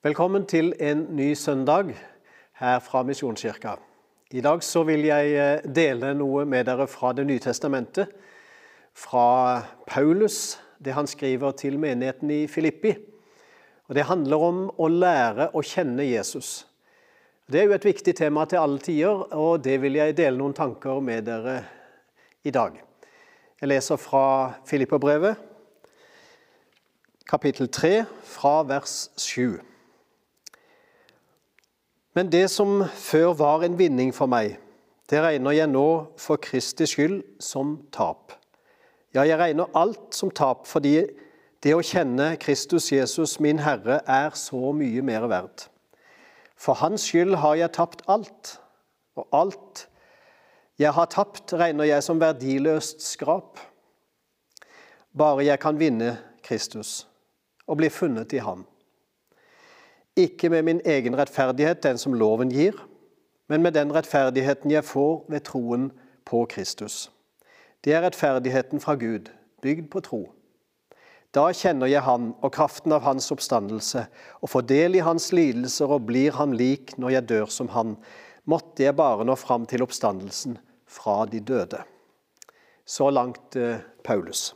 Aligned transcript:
Velkommen 0.00 0.46
til 0.48 0.70
en 0.80 1.02
ny 1.12 1.34
søndag 1.36 1.90
her 2.56 2.78
fra 2.80 3.02
Misjonskirka. 3.04 3.74
I 4.32 4.40
dag 4.40 4.62
så 4.64 4.80
vil 4.88 5.02
jeg 5.04 5.34
eh, 5.36 5.66
dele 5.76 6.14
noe 6.16 6.46
med 6.48 6.64
dere 6.64 6.86
fra 6.88 7.10
Det 7.12 7.26
nye 7.28 7.42
testamentet. 7.44 8.08
Fra 8.96 9.60
Paulus, 9.84 10.56
det 10.80 10.96
han 10.96 11.06
skriver 11.06 11.52
til 11.52 11.76
menigheten 11.78 12.30
i 12.30 12.46
Filippi. 12.46 12.94
Og 13.88 13.94
Det 13.94 14.08
handler 14.08 14.36
om 14.48 14.64
å 14.78 14.88
lære 14.88 15.50
å 15.52 15.60
kjenne 15.60 16.08
Jesus. 16.08 16.64
Det 17.44 17.60
er 17.60 17.68
jo 17.68 17.76
et 17.76 17.84
viktig 17.92 18.16
tema 18.16 18.46
til 18.48 18.64
alle 18.64 18.80
tider, 18.80 19.34
og 19.36 19.60
det 19.60 19.82
vil 19.82 20.00
jeg 20.00 20.16
dele 20.16 20.38
noen 20.38 20.56
tanker 20.56 21.04
med 21.04 21.28
dere 21.28 21.58
i 22.42 22.50
dag. 22.50 22.72
Jeg 23.60 23.68
leser 23.68 24.00
fra 24.00 24.54
Filipperbrevet, 24.64 25.36
kapittel 27.28 27.68
3, 27.68 27.98
fra 28.24 28.62
vers 28.64 29.10
7. 29.20 29.60
Men 32.14 32.30
det 32.30 32.48
som 32.50 32.84
før 32.96 33.34
var 33.38 33.64
en 33.64 33.78
vinning 33.78 34.10
for 34.14 34.30
meg, 34.30 34.56
det 35.10 35.22
regner 35.22 35.54
jeg 35.54 35.70
nå 35.70 35.86
for 36.18 36.40
Kristi 36.42 36.86
skyld 36.86 37.20
som 37.42 37.76
tap. 37.94 38.34
Ja, 39.14 39.24
jeg 39.26 39.38
regner 39.38 39.70
alt 39.78 40.14
som 40.14 40.30
tap 40.30 40.68
fordi 40.70 40.96
det 41.60 41.74
å 41.76 41.84
kjenne 41.84 42.32
Kristus 42.40 42.88
Jesus, 42.92 43.36
min 43.42 43.60
Herre, 43.60 44.00
er 44.08 44.32
så 44.38 44.70
mye 44.72 45.02
mer 45.04 45.26
verdt. 45.28 45.66
For 46.56 46.78
Hans 46.80 47.04
skyld 47.08 47.36
har 47.42 47.58
jeg 47.58 47.74
tapt 47.76 48.04
alt, 48.08 48.56
og 49.18 49.26
alt 49.36 49.86
jeg 50.80 50.94
har 50.96 51.10
tapt, 51.12 51.52
regner 51.52 51.90
jeg 51.90 52.04
som 52.06 52.20
verdiløst 52.22 53.02
skrap. 53.04 53.60
Bare 55.12 55.44
jeg 55.44 55.60
kan 55.60 55.76
vinne 55.76 56.14
Kristus 56.46 57.04
og 57.68 57.80
bli 57.82 57.90
funnet 57.92 58.32
i 58.32 58.40
ham. 58.40 58.64
Ikke 60.16 60.50
med 60.50 60.62
min 60.62 60.80
egen 60.84 61.16
rettferdighet, 61.16 61.82
den 61.82 61.98
som 61.98 62.14
loven 62.14 62.50
gir, 62.50 62.74
men 63.48 63.62
med 63.62 63.74
den 63.74 63.92
rettferdigheten 63.94 64.70
jeg 64.70 64.84
får 64.84 65.24
ved 65.28 65.44
troen 65.46 65.90
på 66.26 66.44
Kristus. 66.50 67.10
Det 67.84 67.94
er 67.94 68.04
rettferdigheten 68.04 68.80
fra 68.80 68.94
Gud, 68.94 69.30
bygd 69.62 69.88
på 69.90 70.02
tro. 70.04 70.20
Da 71.34 71.46
kjenner 71.54 71.86
jeg 71.86 72.02
Han 72.02 72.32
og 72.42 72.52
kraften 72.52 72.92
av 72.92 73.04
Hans 73.06 73.30
oppstandelse, 73.30 74.04
og 74.42 74.50
får 74.50 74.66
del 74.66 74.98
i 74.98 75.04
Hans 75.06 75.30
lidelser 75.32 75.90
og 75.94 76.08
blir 76.10 76.34
Ham 76.34 76.52
lik 76.52 76.96
når 76.98 77.14
jeg 77.16 77.28
dør 77.30 77.46
som 77.46 77.70
Han. 77.74 77.96
Måtte 78.50 78.82
jeg 78.82 78.98
bare 78.98 79.24
nå 79.24 79.36
fram 79.38 79.66
til 79.70 79.82
oppstandelsen 79.86 80.58
fra 80.90 81.24
de 81.30 81.40
døde. 81.40 81.84
Så 82.84 83.10
langt 83.14 83.56
eh, 83.56 83.78
Paulus. 84.02 84.50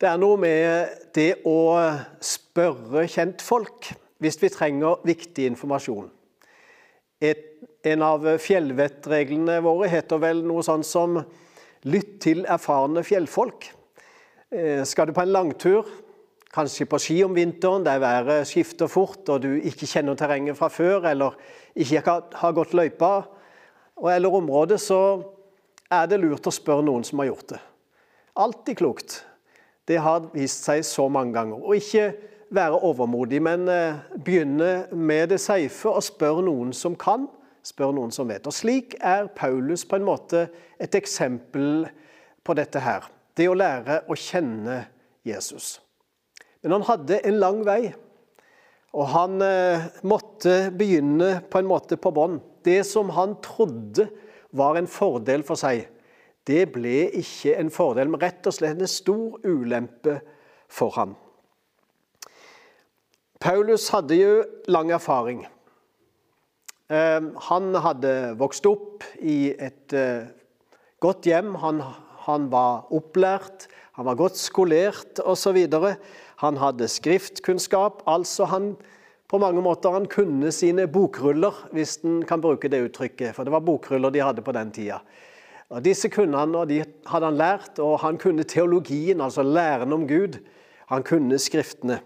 Det 0.00 0.08
er 0.08 0.16
noe 0.16 0.38
med 0.40 1.10
det 1.12 1.42
å 1.44 1.58
spørre 2.24 3.02
kjentfolk 3.04 3.90
hvis 4.24 4.38
vi 4.40 4.48
trenger 4.48 5.02
viktig 5.04 5.44
informasjon. 5.50 6.06
Et, 7.20 7.42
en 7.84 8.04
av 8.06 8.24
fjellvettreglene 8.40 9.58
våre 9.60 9.90
heter 9.92 10.22
vel 10.22 10.40
noe 10.48 10.64
sånn 10.64 10.86
som 10.88 11.20
'lytt 11.84 12.16
til 12.24 12.46
erfarne 12.48 13.04
fjellfolk'. 13.04 13.68
Eh, 14.50 14.84
skal 14.88 15.06
du 15.06 15.12
på 15.12 15.20
en 15.20 15.36
langtur, 15.36 15.84
kanskje 16.48 16.88
på 16.88 16.98
ski 16.98 17.20
om 17.24 17.36
vinteren, 17.36 17.84
der 17.84 18.00
været 18.00 18.48
skifter 18.48 18.88
fort 18.88 19.28
og 19.28 19.42
du 19.42 19.60
ikke 19.60 19.84
kjenner 19.86 20.16
terrenget 20.16 20.56
fra 20.56 20.68
før, 20.68 21.10
eller 21.12 21.36
ikke 21.76 22.00
har 22.32 22.52
gått 22.52 22.72
løypa, 22.72 23.26
eller 24.00 24.32
området, 24.32 24.80
så 24.80 25.24
er 25.92 26.06
det 26.06 26.20
lurt 26.20 26.46
å 26.48 26.50
spørre 26.50 26.88
noen 26.88 27.04
som 27.04 27.18
har 27.18 27.34
gjort 27.34 27.48
det. 27.52 27.60
Alltid 28.36 28.76
klokt. 28.76 29.24
Det 29.88 29.98
har 30.00 30.28
vist 30.34 30.66
seg 30.66 30.84
så 30.86 31.08
mange 31.08 31.34
ganger. 31.34 31.60
Og 31.60 31.76
ikke 31.80 32.12
være 32.50 32.80
overmodig, 32.86 33.42
men 33.42 33.68
eh, 33.70 34.00
begynne 34.24 34.86
med 34.92 35.30
det 35.32 35.40
safe 35.40 35.90
og 35.90 36.02
spør 36.04 36.42
noen 36.46 36.74
som 36.76 36.98
kan, 36.98 37.28
Spør 37.60 37.90
noen 37.92 38.08
som 38.08 38.28
vet. 38.30 38.46
Og 38.48 38.54
Slik 38.56 38.94
er 39.04 39.26
Paulus 39.36 39.84
på 39.84 39.98
en 39.98 40.06
måte 40.06 40.46
et 40.80 40.94
eksempel 40.96 41.84
på 42.40 42.56
dette 42.56 42.80
her. 42.80 43.04
Det 43.36 43.50
å 43.50 43.56
lære 43.56 43.98
å 44.08 44.16
kjenne 44.16 44.78
Jesus. 45.28 45.74
Men 46.64 46.78
han 46.78 46.86
hadde 46.88 47.20
en 47.28 47.36
lang 47.40 47.60
vei, 47.68 47.92
og 48.96 49.06
han 49.12 49.44
eh, 49.44 49.86
måtte 50.02 50.70
begynne 50.72 51.42
på 51.52 51.60
en 51.60 51.68
måte 51.68 52.00
på 52.00 52.12
bånn. 52.16 52.40
Det 52.64 52.80
som 52.88 53.12
han 53.14 53.36
trodde 53.44 54.08
var 54.56 54.80
en 54.80 54.88
fordel 54.90 55.44
for 55.46 55.60
seg, 55.60 55.84
det 56.48 56.70
ble 56.74 57.10
ikke 57.20 57.56
en 57.60 57.70
fordel, 57.72 58.08
men 58.10 58.22
rett 58.22 58.46
og 58.48 58.54
slett 58.56 58.80
en 58.80 58.90
stor 58.90 59.40
ulempe 59.44 60.20
for 60.70 60.94
ham. 60.96 61.16
Paulus 63.40 63.88
hadde 63.92 64.18
jo 64.18 64.32
lang 64.68 64.92
erfaring. 64.92 65.44
Ehm, 66.92 67.32
han 67.48 67.74
hadde 67.78 68.34
vokst 68.40 68.66
opp 68.68 69.06
i 69.22 69.54
et 69.56 69.94
eh, 69.96 70.28
godt 71.00 71.28
hjem. 71.28 71.54
Han, 71.62 71.80
han 72.26 72.48
var 72.52 72.90
opplært, 72.92 73.68
han 73.96 74.08
var 74.08 74.18
godt 74.18 74.36
skolert 74.40 75.22
osv. 75.24 75.56
Han 76.42 76.60
hadde 76.60 76.88
skriftkunnskap. 76.90 78.02
Altså 78.10 78.48
han 78.50 78.74
på 79.30 79.38
mange 79.38 79.62
måter 79.62 79.94
han 79.94 80.08
kunne 80.10 80.50
sine 80.52 80.88
bokruller, 80.90 81.54
hvis 81.72 82.00
en 82.02 82.24
kan 82.26 82.42
bruke 82.42 82.68
det 82.68 82.82
uttrykket. 82.88 83.36
For 83.36 83.46
det 83.46 83.54
var 83.54 83.64
bokruller 83.64 84.10
de 84.10 84.24
hadde 84.24 84.44
på 84.44 84.54
den 84.56 84.72
tida. 84.74 84.98
Og 85.70 85.84
Disse 85.84 86.10
kunne 86.10 86.38
han, 86.38 86.54
og 86.58 86.68
de 86.70 86.80
hadde 86.82 87.28
han 87.28 87.38
lært, 87.38 87.78
og 87.78 88.00
han 88.02 88.18
kunne 88.18 88.46
teologien, 88.48 89.20
altså 89.22 89.44
læren 89.46 89.92
om 89.94 90.06
Gud. 90.08 90.40
Han 90.90 91.04
kunne 91.06 91.38
Skriftene. 91.38 92.00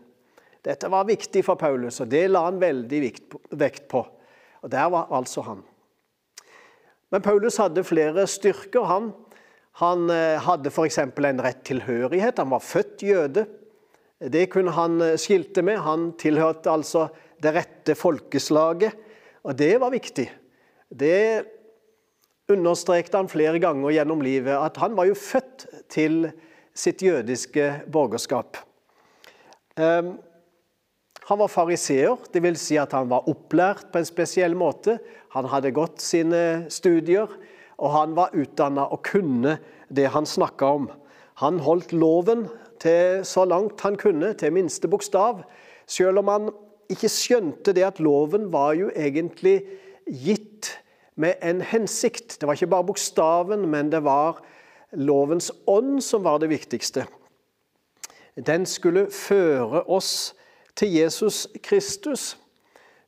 Dette 0.65 0.89
var 0.89 1.05
viktig 1.09 1.43
for 1.45 1.61
Paulus, 1.61 2.01
og 2.01 2.09
det 2.09 2.27
la 2.31 2.47
han 2.47 2.61
veldig 2.61 3.01
vekt 3.57 3.89
på. 3.89 4.01
Og 4.65 4.71
Der 4.73 4.89
var 4.93 5.11
altså 5.13 5.43
han. 5.45 5.61
Men 7.13 7.23
Paulus 7.23 7.57
hadde 7.61 7.85
flere 7.85 8.27
styrker. 8.27 8.87
Han, 8.89 9.11
han 9.81 10.09
eh, 10.11 10.41
hadde 10.41 10.73
f.eks. 10.73 10.99
en 10.99 11.43
rett 11.45 11.61
tilhørighet. 11.69 12.41
Han 12.41 12.51
var 12.51 12.65
født 12.65 13.03
jøde. 13.03 13.45
Det 14.19 14.49
kunne 14.51 14.73
han 14.73 15.01
eh, 15.05 15.19
skilte 15.21 15.63
med. 15.63 15.83
Han 15.85 16.13
tilhørte 16.19 16.73
altså 16.73 17.09
det 17.45 17.53
rette 17.55 17.95
folkeslaget, 17.95 18.97
og 19.45 19.57
det 19.59 19.75
var 19.81 19.93
viktig. 19.93 20.27
Det 20.89 21.45
understrekte 22.51 23.17
han 23.21 23.31
flere 23.31 23.61
ganger 23.63 23.95
gjennom 23.95 24.23
livet 24.25 24.57
at 24.59 24.79
han 24.83 24.97
var 24.99 25.09
jo 25.09 25.17
født 25.17 25.67
til 25.93 26.29
sitt 26.77 27.03
jødiske 27.05 27.71
borgerskap. 27.93 28.59
Ehm, 29.79 30.17
han 31.25 31.41
var 31.41 31.49
fariseer, 31.49 32.19
dvs. 32.35 32.61
Si 32.61 32.77
at 32.77 32.93
han 32.93 33.09
var 33.09 33.29
opplært 33.31 33.89
på 33.93 34.01
en 34.01 34.09
spesiell 34.09 34.57
måte. 34.59 34.99
Han 35.33 35.49
hadde 35.49 35.73
gått 35.73 36.03
sine 36.05 36.67
studier, 36.69 37.31
og 37.81 37.95
han 37.95 38.13
var 38.19 38.35
utdanna 38.37 38.85
og 38.93 39.01
kunne 39.07 39.57
det 39.89 40.11
han 40.13 40.29
snakka 40.29 40.69
om. 40.81 40.91
Han 41.41 41.63
holdt 41.65 41.95
loven 41.97 42.45
til 42.83 43.25
så 43.27 43.47
langt 43.49 43.81
han 43.87 43.97
kunne, 43.97 44.35
til 44.37 44.53
minste 44.55 44.91
bokstav, 44.91 45.41
selv 45.87 46.21
om 46.21 46.31
han 46.31 46.53
ikke 46.93 47.09
skjønte 47.09 47.73
det 47.75 47.87
at 47.87 48.03
loven 48.03 48.51
var 48.53 48.75
jo 48.77 48.91
egentlig 48.93 49.63
gitt 50.05 50.54
med 51.17 51.35
en 51.43 51.61
hensikt. 51.61 52.39
Det 52.41 52.47
var 52.47 52.57
ikke 52.57 52.73
bare 52.73 52.87
bokstaven, 52.91 53.69
men 53.71 53.91
det 53.93 54.03
var 54.05 54.41
lovens 54.93 55.53
ånd 55.67 56.03
som 56.03 56.25
var 56.25 56.41
det 56.43 56.51
viktigste. 56.51 57.07
Den 58.35 58.67
skulle 58.67 59.07
føre 59.15 59.85
oss 59.87 60.35
til 60.75 60.91
Jesus 60.97 61.47
Kristus. 61.63 62.35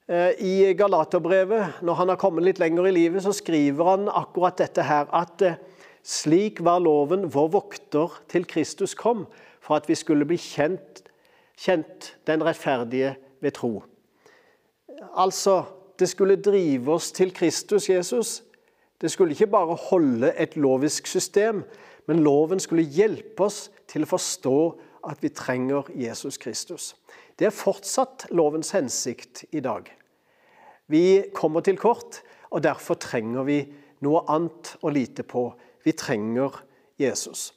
Eh, 0.09 0.39
I 0.39 0.75
Galaterbrevet, 0.78 1.83
når 1.83 1.94
han 1.99 2.12
har 2.12 2.21
kommet 2.21 2.47
litt 2.47 2.61
lenger 2.62 2.87
i 2.87 2.94
livet, 2.94 3.25
så 3.25 3.34
skriver 3.34 3.91
han 3.91 4.06
akkurat 4.06 4.59
dette 4.61 4.84
her, 4.87 5.11
at 5.11 5.43
eh, 5.43 5.59
slik 6.06 6.62
var 6.62 6.78
loven 6.84 7.27
vår 7.34 7.50
vokter 7.56 8.15
til 8.31 8.47
Kristus 8.47 8.94
kom, 8.94 9.25
for 9.59 9.81
at 9.81 9.88
vi 9.91 9.99
skulle 9.99 10.28
bli 10.28 10.38
kjent, 10.38 11.03
kjent 11.59 12.12
den 12.31 12.44
rettferdige 12.47 13.17
ved 13.43 13.56
tro. 13.58 13.82
Altså, 15.19 15.64
det 15.98 16.08
skulle 16.08 16.37
drive 16.37 16.93
oss 16.93 17.12
til 17.12 17.32
Kristus 17.34 17.88
Jesus. 17.90 18.43
Det 19.00 19.10
skulle 19.10 19.32
ikke 19.37 19.46
bare 19.52 19.76
holde 19.90 20.32
et 20.37 20.56
lovisk 20.56 21.06
system, 21.06 21.64
men 22.06 22.22
loven 22.25 22.60
skulle 22.60 22.82
hjelpe 22.82 23.44
oss 23.44 23.70
til 23.88 24.06
å 24.06 24.10
forstå 24.10 24.58
at 25.06 25.22
vi 25.22 25.28
trenger 25.28 25.88
Jesus 25.94 26.38
Kristus. 26.38 26.94
Det 27.38 27.46
er 27.46 27.54
fortsatt 27.54 28.26
lovens 28.31 28.72
hensikt 28.75 29.44
i 29.52 29.60
dag. 29.60 29.90
Vi 30.87 31.25
kommer 31.34 31.60
til 31.60 31.78
kort, 31.78 32.22
og 32.50 32.62
derfor 32.62 32.94
trenger 32.94 33.44
vi 33.44 33.60
noe 34.06 34.22
annet 34.31 34.76
å 34.82 34.93
lite 34.93 35.26
på. 35.26 35.50
Vi 35.84 35.93
trenger 35.93 36.62
Jesus. 36.98 37.52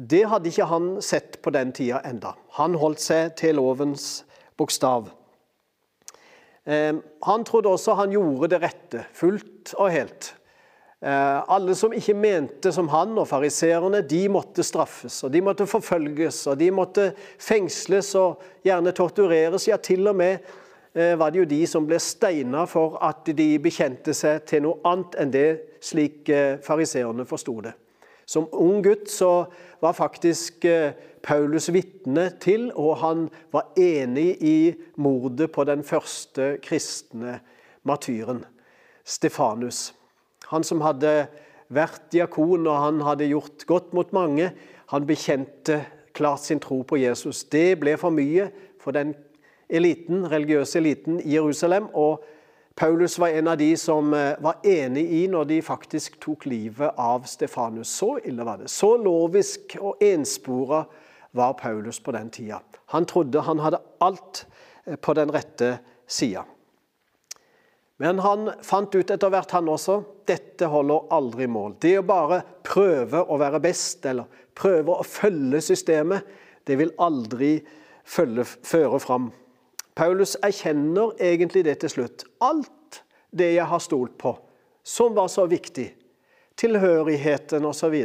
Det 0.00 0.24
hadde 0.28 0.48
ikke 0.48 0.68
han 0.70 0.92
sett 1.04 1.38
på 1.44 1.52
den 1.52 1.72
tida 1.76 2.00
enda. 2.08 2.32
Han 2.56 2.74
holdt 2.80 3.02
seg 3.04 3.34
til 3.36 3.58
lovens 3.60 4.24
bokstav. 4.56 5.10
Ehm, 6.66 7.00
han 7.22 7.44
trodde 7.44 7.68
også 7.68 7.94
han 7.94 8.12
gjorde 8.12 8.50
det 8.54 8.62
rette, 8.62 9.04
fullt 9.16 9.74
og 9.78 9.90
helt. 9.92 10.34
Eh, 11.00 11.52
alle 11.54 11.74
som 11.74 11.94
ikke 11.96 12.12
mente 12.14 12.72
som 12.76 12.90
han 12.92 13.16
og 13.18 13.28
fariseerne, 13.28 14.02
de 14.04 14.26
måtte 14.28 14.62
straffes. 14.62 15.22
og 15.24 15.32
De 15.32 15.40
måtte 15.40 15.66
forfølges, 15.66 16.46
og 16.46 16.58
de 16.60 16.70
måtte 16.70 17.12
fengsles 17.38 18.14
og 18.20 18.42
gjerne 18.64 18.92
tortureres. 18.92 19.68
Ja, 19.68 19.76
til 19.76 20.08
og 20.08 20.16
med 20.16 20.38
eh, 20.94 21.18
var 21.18 21.30
det 21.30 21.38
jo 21.38 21.48
de 21.48 21.66
som 21.66 21.86
ble 21.88 21.98
steina 21.98 22.66
for 22.68 22.98
at 23.00 23.24
de 23.24 23.54
bekjente 23.58 24.14
seg 24.14 24.44
til 24.44 24.66
noe 24.66 24.80
annet 24.84 25.16
enn 25.22 25.32
det 25.32 25.48
slik 25.80 26.28
eh, 26.28 26.58
fariseerne 26.60 27.24
forsto 27.24 27.56
det. 27.64 27.72
Som 28.30 28.46
ung 28.54 28.84
gutt 28.86 29.08
så 29.10 29.48
var 29.82 29.96
faktisk 29.96 30.62
Paulus 31.26 31.66
vitne 31.74 32.28
til, 32.40 32.68
og 32.78 33.00
han 33.02 33.24
var 33.50 33.72
enig 33.80 34.36
i 34.38 34.58
mordet 35.02 35.50
på 35.50 35.64
den 35.66 35.82
første 35.82 36.52
kristne 36.62 37.40
martyren, 37.82 38.44
Stefanus. 39.02 39.90
Han 40.52 40.62
som 40.66 40.82
hadde 40.84 41.26
vært 41.74 42.10
diakon 42.12 42.66
og 42.66 42.84
han 42.84 43.02
hadde 43.06 43.30
gjort 43.30 43.66
godt 43.66 43.94
mot 43.96 44.12
mange, 44.14 44.50
han 44.90 45.06
bekjente 45.06 45.80
klart 46.16 46.42
sin 46.44 46.60
tro 46.62 46.82
på 46.82 46.98
Jesus. 46.98 47.44
Det 47.50 47.78
ble 47.80 47.96
for 47.98 48.14
mye 48.14 48.48
for 48.80 48.94
den 48.96 49.14
eliten, 49.70 50.24
religiøse 50.30 50.80
eliten 50.80 51.20
i 51.22 51.36
Jerusalem. 51.36 51.88
og 51.94 52.24
Paulus 52.80 53.18
var 53.18 53.28
en 53.28 53.48
av 53.48 53.58
de 53.58 53.76
som 53.76 54.14
eh, 54.14 54.38
var 54.40 54.54
enig 54.64 55.02
i 55.12 55.26
når 55.28 55.44
de 55.50 55.56
faktisk 55.60 56.14
tok 56.22 56.46
livet 56.48 56.96
av 56.96 57.26
Stefanus. 57.28 57.90
Så 57.92 58.14
ille 58.24 58.44
var 58.46 58.62
det. 58.62 58.70
Så 58.72 58.94
lovisk 58.96 59.74
og 59.76 60.00
enspora 60.00 60.86
var 61.36 61.58
Paulus 61.60 61.98
på 62.00 62.14
den 62.16 62.30
tida. 62.32 62.62
Han 62.94 63.04
trodde 63.04 63.42
han 63.44 63.60
hadde 63.60 63.82
alt 64.00 64.46
eh, 64.86 64.96
på 64.96 65.12
den 65.12 65.28
rette 65.28 65.74
sida. 66.08 66.46
Men 68.00 68.22
han 68.24 68.48
fant 68.64 68.96
ut 68.96 69.12
etter 69.12 69.28
hvert, 69.28 69.52
han 69.52 69.68
også, 69.68 69.98
dette 70.24 70.72
holder 70.72 71.12
aldri 71.12 71.50
mål. 71.52 71.76
Det 71.84 71.98
å 72.00 72.06
bare 72.08 72.40
prøve 72.64 73.26
å 73.28 73.36
være 73.44 73.60
best, 73.60 74.08
eller 74.08 74.40
prøve 74.56 74.96
å 74.96 75.04
følge 75.04 75.60
systemet, 75.68 76.24
det 76.64 76.80
vil 76.80 76.96
aldri 76.96 77.58
følge, 78.08 78.48
føre 78.48 79.04
fram. 79.04 79.28
Paulus 80.00 80.36
erkjenner 80.40 81.12
egentlig 81.20 81.66
det 81.66 81.74
til 81.82 81.90
slutt. 81.92 82.22
Alt 82.40 83.02
det 83.36 83.50
jeg 83.52 83.66
har 83.68 83.82
stolt 83.84 84.14
på, 84.18 84.32
som 84.80 85.12
var 85.12 85.28
så 85.28 85.44
viktig, 85.50 85.90
tilhørigheten 86.56 87.66
osv. 87.68 87.96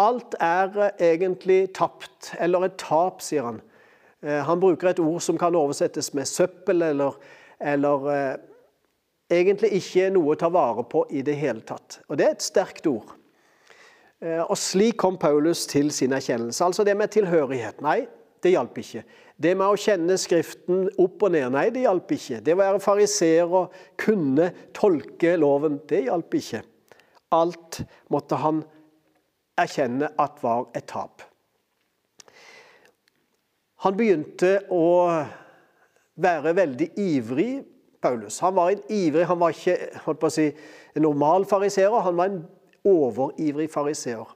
Alt 0.00 0.36
er 0.40 0.78
egentlig 0.96 1.66
tapt, 1.76 2.32
eller 2.40 2.64
et 2.64 2.78
tap, 2.80 3.20
sier 3.20 3.44
han. 3.44 3.60
Eh, 4.24 4.40
han 4.46 4.60
bruker 4.62 4.88
et 4.88 5.02
ord 5.04 5.20
som 5.20 5.36
kan 5.36 5.52
oversettes 5.58 6.14
med 6.16 6.30
søppel 6.30 6.80
eller, 6.86 7.20
eller 7.60 8.08
eh, 8.14 8.34
egentlig 9.36 9.74
ikke 9.82 10.08
noe 10.14 10.32
å 10.32 10.40
ta 10.40 10.48
vare 10.52 10.86
på 10.88 11.04
i 11.12 11.20
det 11.26 11.36
hele 11.36 11.60
tatt. 11.60 12.00
Og 12.08 12.16
Det 12.16 12.26
er 12.26 12.38
et 12.38 12.48
sterkt 12.48 12.88
ord. 12.88 13.12
Eh, 14.24 14.40
og 14.40 14.56
Slik 14.56 14.96
kom 15.04 15.20
Paulus 15.20 15.66
til 15.68 15.92
sin 15.92 16.16
erkjennelse. 16.16 16.64
Altså 16.64 16.88
det 16.88 16.96
med 16.96 17.12
tilhørighet. 17.12 17.84
Nei, 17.84 18.06
det 18.42 18.52
hjalp 18.54 18.78
ikke. 18.82 19.04
Det 19.42 19.54
med 19.58 19.70
å 19.70 19.78
kjenne 19.78 20.18
Skriften 20.20 20.86
opp 21.00 21.22
og 21.22 21.34
ned. 21.34 21.48
Nei, 21.54 21.68
det 21.74 21.84
hjalp 21.84 22.10
ikke. 22.14 22.40
Det 22.44 22.54
å 22.56 22.60
være 22.60 22.82
fariseer 22.82 23.56
og 23.62 23.74
kunne 24.00 24.50
tolke 24.76 25.36
loven. 25.40 25.80
Det 25.88 26.04
hjalp 26.08 26.38
ikke. 26.38 26.62
Alt 27.32 27.82
måtte 28.12 28.38
han 28.42 28.62
erkjenne 29.58 30.10
at 30.20 30.42
var 30.42 30.66
et 30.76 30.88
tap. 30.90 31.22
Han 33.82 33.96
begynte 33.98 34.60
å 34.70 34.86
være 36.22 36.52
veldig 36.54 36.88
ivrig 37.02 37.52
Paulus. 38.02 38.38
Han 38.42 38.54
var 38.54 38.70
en 38.70 38.82
ivrig, 38.90 39.26
han 39.26 39.40
var 39.40 39.54
ikke 39.54 39.76
holdt 40.04 40.20
på 40.22 40.30
å 40.30 40.34
si, 40.34 40.48
en 40.94 41.06
normal 41.06 41.46
fariseer, 41.50 41.94
han 42.04 42.18
var 42.18 42.30
en 42.30 42.42
overivrig 42.86 43.68
fariseer. 43.70 44.26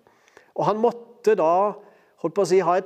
Og 0.55 0.67
han 0.67 0.79
måtte 0.81 1.35
da 1.39 1.75
holdt 2.23 2.37
på 2.37 2.45
å 2.45 2.49
si, 2.49 2.61
ha 2.63 2.79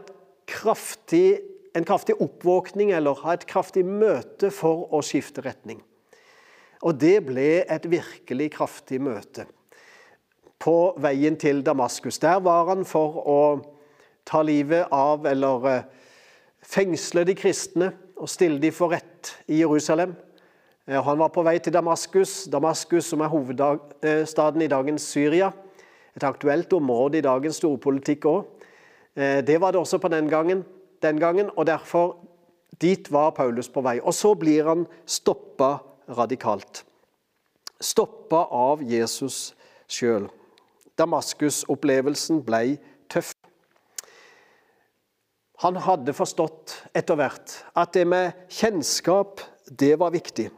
kraftig, 0.50 1.41
en 1.75 1.87
kraftig 1.87 2.19
oppvåkning 2.20 2.91
eller 2.97 3.19
ha 3.23 3.37
et 3.37 3.47
kraftig 3.49 3.85
møte 3.87 4.50
for 4.55 4.88
å 4.94 5.02
skifte 5.06 5.44
retning. 5.47 5.81
Og 6.81 6.97
det 7.00 7.19
ble 7.26 7.62
et 7.69 7.87
virkelig 7.93 8.50
kraftig 8.56 9.00
møte 9.05 9.47
på 10.61 10.76
veien 11.00 11.37
til 11.41 11.62
Damaskus. 11.64 12.19
Der 12.20 12.41
var 12.44 12.69
han 12.73 12.85
for 12.88 13.20
å 13.20 13.41
ta 14.29 14.43
livet 14.44 14.91
av 14.93 15.25
eller 15.29 15.69
eh, 15.70 15.87
fengsle 16.61 17.25
de 17.29 17.37
kristne 17.37 17.93
og 18.20 18.29
stille 18.29 18.61
de 18.61 18.73
for 18.75 18.93
rett 18.93 19.32
i 19.49 19.62
Jerusalem. 19.62 20.12
Eh, 20.87 21.00
han 21.00 21.20
var 21.20 21.32
på 21.32 21.44
vei 21.47 21.56
til 21.62 21.75
Damaskus, 21.76 22.44
Damaskus 22.52 23.08
som 23.12 23.25
er 23.25 23.32
hovedstaden 23.32 24.64
i 24.64 24.70
dagens 24.70 25.08
Syria. 25.08 25.52
Et 26.17 26.26
aktuelt 26.26 26.73
område 26.76 27.20
i 27.20 27.25
dagens 27.25 27.61
storpolitikk 27.61 28.29
òg. 28.29 28.60
Eh, 29.17 29.45
det 29.45 29.61
var 29.61 29.73
det 29.73 29.81
også 29.81 29.99
på 29.99 30.09
den 30.09 30.29
gangen, 30.29 30.65
den 31.03 31.21
gangen, 31.21 31.51
og 31.57 31.67
derfor 31.67 32.17
dit 32.81 33.12
var 33.12 33.31
Paulus 33.31 33.69
på 33.69 33.83
vei. 33.85 33.99
Og 34.01 34.15
så 34.15 34.35
blir 34.35 34.69
han 34.69 34.87
stoppa 35.07 35.79
radikalt. 36.09 36.85
Stoppa 37.81 38.47
av 38.51 38.83
Jesus 38.83 39.55
sjøl. 39.91 40.29
Damaskus-opplevelsen 41.01 42.43
ble 42.45 42.79
tøff. 43.11 43.33
Han 45.61 45.77
hadde 45.77 46.15
forstått 46.17 46.77
etter 46.97 47.19
hvert 47.21 47.59
at 47.77 47.93
det 47.97 48.07
med 48.09 48.47
kjennskap, 48.49 49.43
det 49.69 49.93
var 50.01 50.12
viktig. 50.15 50.49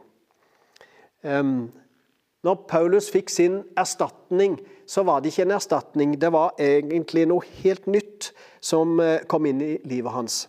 Når 1.23 2.55
Paulus 2.67 3.09
fikk 3.11 3.31
sin 3.31 3.61
erstatning, 3.79 4.57
så 4.85 5.03
var 5.07 5.21
det 5.21 5.31
ikke 5.31 5.45
en 5.47 5.55
erstatning. 5.55 6.17
Det 6.19 6.31
var 6.33 6.57
egentlig 6.61 7.27
noe 7.29 7.45
helt 7.61 7.87
nytt 7.87 8.31
som 8.63 8.99
eh, 8.99 9.21
kom 9.29 9.47
inn 9.49 9.61
i 9.63 9.75
livet 9.87 10.13
hans. 10.13 10.43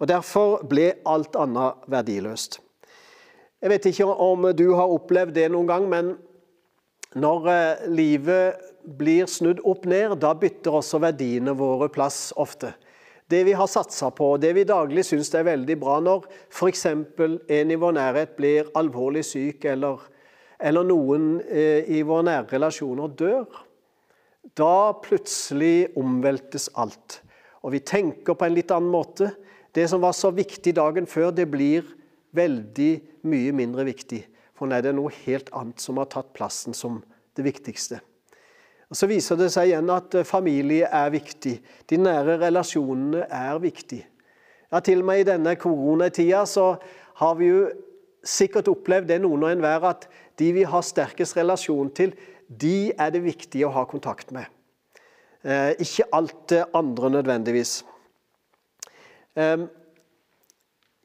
Og 0.00 0.08
Derfor 0.10 0.62
ble 0.68 0.92
alt 1.08 1.36
annet 1.40 1.86
verdiløst. 1.90 2.60
Jeg 3.62 3.72
vet 3.72 3.86
ikke 3.88 4.06
om 4.06 4.50
du 4.52 4.66
har 4.76 4.92
opplevd 4.92 5.34
det 5.38 5.48
noen 5.50 5.68
gang, 5.70 5.86
men 5.88 6.16
når 7.16 7.46
eh, 7.52 7.86
livet 7.88 8.72
blir 8.86 9.26
snudd 9.30 9.62
opp 9.66 9.86
ned, 9.88 10.18
da 10.22 10.34
bytter 10.36 10.76
også 10.78 11.00
verdiene 11.02 11.56
våre 11.56 11.88
plass 11.92 12.28
ofte. 12.36 12.74
Det 13.26 13.40
vi 13.48 13.56
har 13.58 13.66
satsa 13.66 14.12
på, 14.14 14.36
det 14.38 14.52
vi 14.54 14.66
daglig 14.68 15.02
syns 15.08 15.32
er 15.34 15.48
veldig 15.48 15.76
bra 15.80 15.96
når 15.98 16.28
f.eks. 16.52 16.84
en 16.86 17.72
i 17.74 17.78
vår 17.80 17.96
nærhet 17.96 18.36
blir 18.38 18.68
alvorlig 18.78 19.24
syk, 19.26 19.64
eller, 19.66 20.04
eller 20.58 20.86
noen 20.86 21.36
eh, 21.46 21.84
i 21.92 22.02
våre 22.06 22.26
nære 22.28 22.48
relasjoner 22.54 23.12
dør. 23.18 23.62
Da 24.56 24.92
plutselig 25.02 25.90
omveltes 25.98 26.70
alt. 26.78 27.20
Og 27.66 27.74
vi 27.74 27.82
tenker 27.82 28.36
på 28.38 28.46
en 28.46 28.56
litt 28.56 28.72
annen 28.72 28.92
måte. 28.92 29.32
Det 29.74 29.88
som 29.90 30.00
var 30.04 30.14
så 30.16 30.30
viktig 30.32 30.76
dagen 30.76 31.08
før, 31.10 31.32
det 31.34 31.48
blir 31.50 31.84
veldig 32.36 32.92
mye 33.28 33.54
mindre 33.56 33.86
viktig. 33.88 34.22
For 34.56 34.68
nå 34.68 34.78
er 34.78 34.86
det 34.86 34.96
noe 34.96 35.12
helt 35.26 35.50
annet 35.56 35.82
som 35.82 35.98
har 36.00 36.08
tatt 36.12 36.32
plassen 36.36 36.76
som 36.76 37.02
det 37.36 37.44
viktigste. 37.44 38.00
Og 38.86 38.96
Så 38.96 39.08
viser 39.10 39.38
det 39.38 39.50
seg 39.52 39.72
igjen 39.72 39.90
at 39.90 40.14
eh, 40.14 40.26
familie 40.26 40.86
er 40.86 41.10
viktig. 41.12 41.56
De 41.90 41.98
nære 41.98 42.38
relasjonene 42.44 43.26
er 43.26 43.58
viktig. 43.62 44.04
Ja, 44.70 44.80
Til 44.80 45.02
og 45.02 45.10
med 45.10 45.22
i 45.22 45.26
denne 45.26 45.56
koronatida 45.58 46.44
så 46.46 46.76
har 47.20 47.34
vi 47.38 47.50
jo 47.50 47.66
sikkert 48.26 48.68
opplevd 48.70 49.10
det 49.10 49.20
noen 49.22 49.44
og 49.46 49.52
enhver 49.52 49.84
at 49.90 50.06
de 50.38 50.52
vi 50.56 50.64
har 50.68 50.84
sterkest 50.84 51.36
relasjon 51.38 51.90
til, 51.96 52.14
de 52.46 52.92
er 52.92 53.10
det 53.14 53.24
viktig 53.24 53.64
å 53.66 53.72
ha 53.74 53.86
kontakt 53.88 54.32
med. 54.34 54.46
Eh, 55.42 55.72
ikke 55.82 56.08
alt 56.14 56.48
det 56.52 56.64
andre 56.76 57.12
nødvendigvis. 57.18 57.80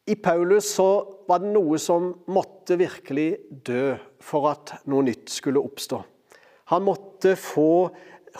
I 0.07 0.15
Paulus 0.23 0.69
så 0.77 0.87
var 1.27 1.41
det 1.43 1.51
noe 1.51 1.75
som 1.81 2.13
måtte 2.31 2.77
virkelig 2.79 3.41
dø 3.67 3.97
for 4.23 4.47
at 4.53 4.71
noe 4.87 5.03
nytt 5.03 5.27
skulle 5.33 5.59
oppstå. 5.59 5.99
Han 6.71 6.85
måtte 6.87 7.35
få 7.35 7.91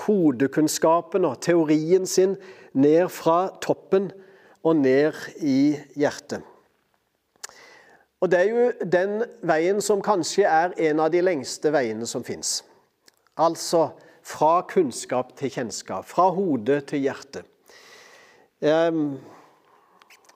hodekunnskapen 0.06 1.28
og 1.28 1.42
teorien 1.44 2.08
sin 2.08 2.38
ned 2.72 3.10
fra 3.12 3.50
toppen 3.64 4.10
og 4.64 4.80
ned 4.80 5.18
i 5.44 5.76
hjertet. 6.00 6.46
Og 8.22 8.32
Det 8.32 8.40
er 8.40 8.50
jo 8.50 8.72
den 8.86 9.24
veien 9.42 9.82
som 9.82 10.02
kanskje 10.02 10.46
er 10.46 10.76
en 10.78 11.00
av 11.02 11.10
de 11.10 11.24
lengste 11.26 11.72
veiene 11.74 12.06
som 12.06 12.24
fins. 12.24 12.60
Altså 13.38 13.88
fra 14.22 14.62
kunnskap 14.70 15.34
til 15.40 15.50
kjennskap, 15.50 16.06
fra 16.06 16.28
hode 16.30 16.82
til 16.86 17.02
hjerte. 17.02 17.42
Ehm, 18.62 19.18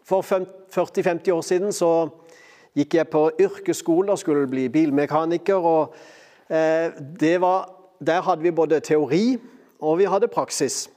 for 0.03 0.25
40-50 0.25 1.31
år 1.31 1.41
siden 1.41 1.73
så 1.73 2.09
gikk 2.75 2.97
jeg 2.97 3.09
på 3.13 3.29
yrkesskole 3.39 4.11
og 4.11 4.19
skulle 4.19 4.47
bli 4.49 4.67
bilmekaniker. 4.69 5.55
og 5.55 5.95
eh, 6.49 7.41
var 7.41 7.69
der 8.05 8.21
hadde 8.21 8.41
vi 8.41 8.51
både 8.51 8.79
teori 8.79 9.37
og 9.79 9.97
vi 9.97 10.03
hadde 10.05 10.27
praksis. 10.27 10.89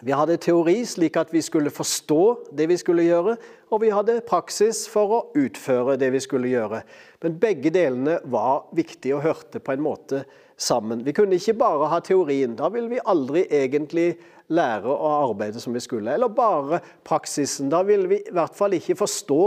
Vi 0.00 0.14
hadde 0.14 0.36
teori 0.38 0.84
slik 0.86 1.16
at 1.18 1.32
vi 1.34 1.40
skulle 1.42 1.72
forstå 1.74 2.22
det 2.54 2.68
vi 2.70 2.76
skulle 2.78 3.06
gjøre, 3.06 3.34
og 3.70 3.80
vi 3.82 3.90
hadde 3.90 4.20
praksis 4.26 4.84
for 4.90 5.14
å 5.14 5.22
utføre 5.38 5.96
det 5.98 6.12
vi 6.14 6.20
skulle 6.22 6.50
gjøre. 6.52 6.82
Men 7.24 7.38
begge 7.42 7.72
delene 7.74 8.20
var 8.30 8.68
viktige 8.78 9.16
og 9.16 9.24
hørte 9.26 9.58
på 9.58 9.74
en 9.74 9.82
måte 9.82 10.22
sammen. 10.58 11.02
Vi 11.06 11.14
kunne 11.16 11.38
ikke 11.38 11.56
bare 11.58 11.88
ha 11.90 11.98
teorien. 12.04 12.54
Da 12.58 12.70
ville 12.70 12.92
vi 12.92 13.02
aldri 13.10 13.44
egentlig 13.50 14.12
lære 14.54 14.86
å 14.86 15.10
arbeide 15.28 15.60
som 15.60 15.74
vi 15.74 15.82
skulle. 15.82 16.14
Eller 16.14 16.30
bare 16.30 16.80
praksisen. 17.06 17.70
Da 17.72 17.82
ville 17.86 18.08
vi 18.10 18.20
i 18.22 18.34
hvert 18.34 18.54
fall 18.56 18.78
ikke 18.78 18.98
forstå 19.02 19.42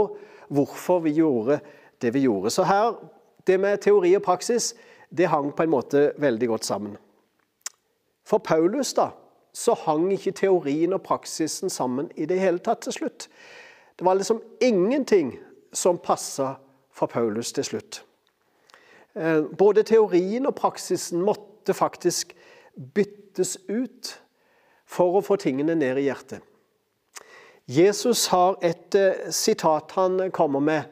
hvorfor 0.52 1.02
vi 1.06 1.16
gjorde 1.16 1.62
det 2.02 2.12
vi 2.14 2.26
gjorde. 2.26 2.52
Så 2.52 2.66
her, 2.68 2.92
det 3.46 3.58
med 3.60 3.80
teori 3.80 4.12
og 4.18 4.24
praksis, 4.26 4.72
det 5.08 5.32
hang 5.32 5.50
på 5.56 5.64
en 5.64 5.72
måte 5.72 6.10
veldig 6.20 6.52
godt 6.54 6.68
sammen. 6.68 6.96
For 8.28 8.38
Paulus 8.38 8.92
da, 8.96 9.10
så 9.52 9.74
hang 9.84 10.12
ikke 10.12 10.32
teorien 10.32 10.92
og 10.92 11.02
praksisen 11.02 11.70
sammen 11.70 12.10
i 12.16 12.26
det 12.26 12.40
hele 12.40 12.58
tatt 12.58 12.86
til 12.86 12.92
slutt. 12.92 13.28
Det 13.98 14.06
var 14.06 14.14
liksom 14.14 14.40
ingenting 14.60 15.36
som 15.72 15.98
passa 15.98 16.54
for 16.92 17.06
Paulus 17.06 17.52
til 17.52 17.64
slutt. 17.64 18.04
Eh, 19.14 19.42
både 19.58 19.82
teorien 19.82 20.46
og 20.46 20.54
praksisen 20.54 21.20
måtte 21.20 21.74
faktisk 21.74 22.32
byttes 22.94 23.58
ut 23.68 24.14
for 24.88 25.18
å 25.18 25.24
få 25.24 25.36
tingene 25.36 25.76
ned 25.76 26.00
i 26.00 26.08
hjertet. 26.08 26.40
Jesus 27.68 28.26
har 28.32 28.56
et 28.64 28.94
eh, 28.98 29.28
sitat 29.30 29.92
han 29.96 30.30
kommer 30.32 30.60
med 30.60 30.82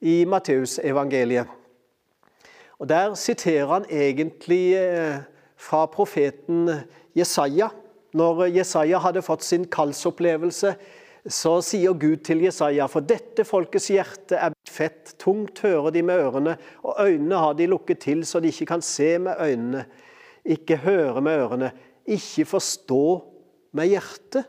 i 0.00 0.24
Matteusevangeliet. 0.24 1.46
Der 2.84 3.14
siterer 3.14 3.66
han 3.66 3.86
egentlig 3.90 4.74
eh, 4.76 5.22
fra 5.56 5.86
profeten 5.86 6.70
Jesaja. 7.16 7.70
Når 8.14 8.46
Jesaja 8.54 9.00
hadde 9.02 9.24
fått 9.26 9.42
sin 9.42 9.64
kallsopplevelse, 9.66 10.74
så 11.24 11.54
sier 11.64 11.96
Gud 11.96 12.20
til 12.26 12.42
Jesaja, 12.44 12.86
for 12.90 13.04
dette 13.06 13.46
folkets 13.48 13.88
hjerte 13.90 14.36
er 14.36 14.52
fett, 14.68 15.14
tungt 15.20 15.62
hører 15.64 15.94
de 15.94 16.02
med 16.04 16.20
ørene, 16.20 16.56
og 16.84 17.00
øynene 17.00 17.40
har 17.40 17.56
de 17.56 17.68
lukket 17.70 18.02
til 18.04 18.24
så 18.28 18.42
de 18.44 18.52
ikke 18.52 18.68
kan 18.74 18.84
se 18.84 19.14
med 19.24 19.40
øynene, 19.40 19.86
ikke 20.44 20.82
høre 20.84 21.24
med 21.24 21.40
ørene, 21.40 21.72
ikke 22.04 22.44
forstå 22.44 23.06
med 23.74 23.90
hjertet, 23.94 24.44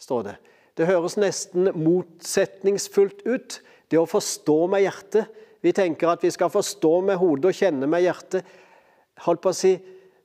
står 0.00 0.26
det. 0.30 0.36
Det 0.74 0.88
høres 0.88 1.18
nesten 1.20 1.68
motsetningsfullt 1.76 3.22
ut, 3.28 3.60
det 3.92 4.00
å 4.00 4.08
forstå 4.08 4.56
med 4.72 4.82
hjertet. 4.86 5.28
Vi 5.62 5.72
tenker 5.76 6.10
at 6.10 6.24
vi 6.24 6.32
skal 6.34 6.50
forstå 6.50 6.94
med 7.06 7.20
hodet 7.20 7.52
og 7.52 7.58
kjenne 7.60 7.86
med 7.88 8.02
hjertet. 8.02 8.48
Holdt 9.22 9.44
på 9.44 9.52
å 9.52 9.56
si, 9.56 9.76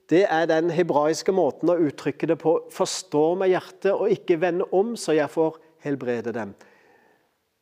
Det 0.10 0.24
er 0.26 0.48
den 0.50 0.72
hebraiske 0.74 1.34
måten 1.36 1.70
å 1.70 1.78
uttrykke 1.86 2.32
det 2.32 2.40
på. 2.42 2.56
Forstå 2.74 3.26
med 3.42 3.52
hjertet 3.52 3.92
og 3.94 4.10
ikke 4.10 4.40
vende 4.42 4.66
om, 4.74 4.96
så 4.98 5.14
jeg 5.14 5.30
får 5.30 5.60
helbrede 5.86 6.34
dem. 6.34 6.56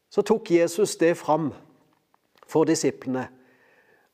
Så 0.08 0.24
tok 0.24 0.51
Jesus 0.56 0.96
det 1.01 1.18
fram 1.20 1.50
for 2.48 2.68
disiplene. 2.70 3.25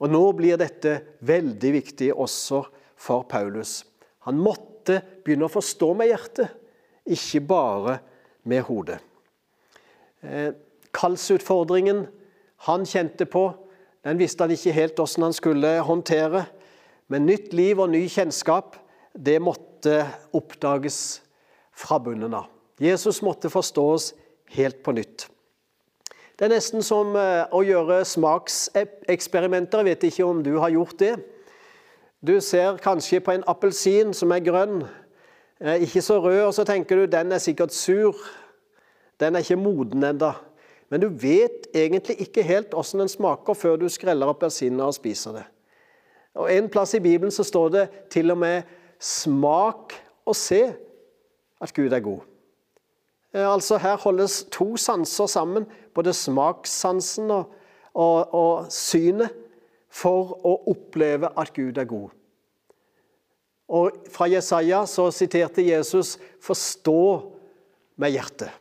Og 0.02 0.10
Nå 0.10 0.24
blir 0.36 0.58
dette 0.60 0.98
veldig 1.22 1.72
viktig 1.78 2.10
også 2.12 2.63
for 3.00 3.28
Paulus. 3.30 3.84
Han 4.25 4.42
måtte 4.42 5.00
begynne 5.24 5.46
å 5.48 5.54
forstå 5.54 5.94
med 6.00 6.10
hjertet, 6.10 6.50
ikke 7.06 7.44
bare 7.46 8.00
med 8.50 8.66
hodet. 8.66 9.00
Kalsutfordringen 10.24 10.94
kallsutfordringen 10.94 12.06
han 12.63 12.86
kjente 12.88 13.25
på, 13.28 13.50
den 14.04 14.20
visste 14.20 14.46
han 14.46 14.54
ikke 14.56 14.75
helt 14.75 15.00
hvordan 15.00 15.28
han 15.28 15.36
skulle 15.36 15.72
håndtere. 15.84 16.46
Men 17.13 17.27
nytt 17.29 17.51
liv 17.53 17.77
og 17.77 17.91
ny 17.93 18.08
kjennskap, 18.10 18.74
det 19.13 19.38
måtte 19.43 20.00
oppdages 20.34 20.98
fra 21.77 22.00
bunnen 22.01 22.34
av. 22.34 22.48
Jesus 22.82 23.22
måtte 23.22 23.51
forstås 23.53 24.15
helt 24.55 24.82
på 24.82 24.96
nytt. 24.98 25.27
Det 26.34 26.48
er 26.48 26.55
nesten 26.55 26.82
som 26.82 27.13
eh, 27.13 27.46
å 27.53 27.62
gjøre 27.62 28.00
smakseksperimenter. 28.10 29.84
Jeg 29.84 29.91
vet 29.91 30.08
ikke 30.10 30.25
om 30.25 30.41
du 30.41 30.55
har 30.58 30.74
gjort 30.74 30.98
det. 30.98 31.13
Du 32.25 32.34
ser 32.41 32.82
kanskje 32.82 33.22
på 33.22 33.36
en 33.36 33.46
appelsin 33.51 34.15
som 34.17 34.34
er 34.34 34.41
grønn, 34.41 34.82
eh, 35.62 35.86
ikke 35.86 36.01
så 36.01 36.17
rød, 36.24 36.41
og 36.48 36.53
så 36.58 36.65
tenker 36.65 36.98
du 37.03 37.05
den 37.13 37.38
er 37.38 37.43
sikkert 37.43 37.77
sur. 37.77 38.17
Den 39.22 39.38
er 39.38 39.46
ikke 39.46 39.62
moden 39.62 40.10
ennå. 40.10 40.34
Men 40.89 41.05
du 41.05 41.12
vet 41.13 41.70
egentlig 41.70 42.17
ikke 42.25 42.46
helt 42.46 42.74
hvordan 42.74 43.05
den 43.05 43.13
smaker 43.13 43.53
før 43.53 43.77
du 43.77 43.86
skreller 43.89 44.34
appelsinen 44.34 44.82
og 44.82 44.98
spiser 44.98 45.38
det. 45.38 45.46
Og 46.36 46.50
En 46.54 46.70
plass 46.70 46.94
i 46.94 47.00
Bibelen 47.00 47.32
så 47.32 47.44
står 47.44 47.70
det 47.70 47.90
til 48.10 48.32
og 48.32 48.38
med 48.38 48.63
'smak 49.00 49.94
og 50.25 50.36
se 50.36 50.74
at 51.62 51.74
Gud 51.74 51.92
er 51.92 52.00
god'. 52.00 52.24
Eh, 53.34 53.54
altså 53.54 53.78
Her 53.78 53.98
holdes 53.98 54.48
to 54.52 54.78
sanser 54.78 55.25
sammen, 55.25 55.66
både 55.94 56.13
smakssansen 56.13 57.32
og, 57.32 57.54
og, 57.94 58.34
og 58.34 58.72
synet, 58.72 59.30
for 59.90 60.40
å 60.46 60.56
oppleve 60.72 61.30
at 61.38 61.54
Gud 61.54 61.78
er 61.78 61.86
god. 61.86 62.10
Og 63.70 63.92
Fra 64.12 64.25
Jesaja 64.25 64.86
så 64.86 65.12
siterte 65.12 65.62
Jesus 65.62 66.18
'forstå 66.42 67.22
med 67.98 68.12
hjertet'. 68.12 68.52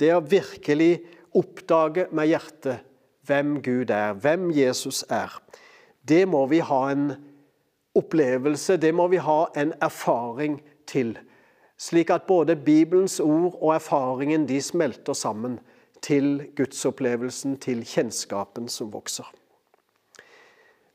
Det 0.00 0.14
å 0.14 0.20
virkelig 0.20 1.02
oppdage 1.34 2.06
med 2.12 2.28
hjertet 2.30 2.84
hvem 3.26 3.62
Gud 3.62 3.90
er, 3.90 4.12
hvem 4.12 4.50
Jesus 4.50 5.04
er. 5.10 5.42
Det 6.08 6.24
må 6.28 6.46
vi 6.46 6.58
ha 6.64 6.82
en 6.92 7.12
opplevelse, 7.98 8.76
det 8.76 8.94
må 8.94 9.08
vi 9.12 9.20
ha 9.20 9.44
en 9.56 9.72
erfaring 9.82 10.60
til 10.86 11.16
slik 11.78 12.10
at 12.10 12.26
både 12.26 12.56
Bibelens 12.56 13.20
ord 13.20 13.58
og 13.62 13.74
erfaringen 13.74 14.48
de 14.48 14.62
smelter 14.62 15.12
sammen 15.12 15.58
til 16.02 16.48
gudsopplevelsen, 16.56 17.56
til 17.56 17.84
kjennskapen 17.86 18.68
som 18.68 18.90
vokser. 18.92 19.26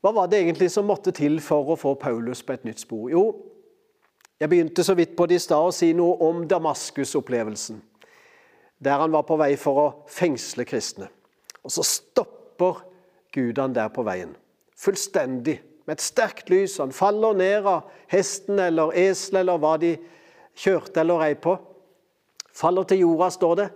Hva 0.00 0.12
var 0.12 0.28
det 0.28 0.42
egentlig 0.42 0.68
som 0.70 0.84
måtte 0.84 1.14
til 1.16 1.40
for 1.40 1.72
å 1.72 1.78
få 1.80 1.94
Paulus 2.00 2.42
på 2.44 2.52
et 2.52 2.64
nytt 2.68 2.84
spor? 2.84 3.08
Jo, 3.08 3.24
jeg 4.40 4.50
begynte 4.52 4.84
så 4.84 4.94
vidt 4.94 5.16
på 5.16 5.26
det 5.26 5.38
i 5.40 5.44
stad 5.44 5.70
å 5.70 5.72
si 5.72 5.92
noe 5.96 6.18
om 6.26 6.44
Damaskus-opplevelsen, 6.48 7.80
der 8.84 9.00
han 9.00 9.12
var 9.12 9.24
på 9.24 9.38
vei 9.40 9.54
for 9.56 9.80
å 9.80 9.90
fengsle 10.12 10.66
kristne. 10.68 11.08
Og 11.64 11.72
så 11.72 11.84
stopper 11.88 12.82
Gud 13.32 13.58
han 13.58 13.72
der 13.72 13.88
på 13.88 14.04
veien, 14.04 14.34
fullstendig, 14.84 15.58
med 15.84 15.98
et 15.98 16.04
sterkt 16.04 16.50
lys. 16.52 16.78
Han 16.80 16.94
faller 16.96 17.36
ned 17.36 17.66
av 17.68 17.90
hesten 18.12 18.60
eller 18.60 18.94
eselet 18.96 19.42
eller 19.42 19.60
hva 19.60 19.74
de 19.80 19.94
kjørte 20.56 21.02
eller 21.02 21.20
rei 21.20 21.32
på. 21.36 21.56
Faller 22.54 22.86
til 22.88 23.02
jorda, 23.02 23.28
står 23.34 23.58
det. 23.60 23.68